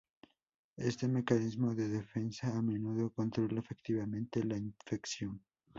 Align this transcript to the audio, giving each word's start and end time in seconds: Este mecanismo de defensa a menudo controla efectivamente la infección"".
Este 0.79 1.07
mecanismo 1.07 1.75
de 1.75 1.87
defensa 1.87 2.57
a 2.57 2.59
menudo 2.63 3.11
controla 3.13 3.59
efectivamente 3.59 4.43
la 4.43 4.57
infección"". 4.57 5.43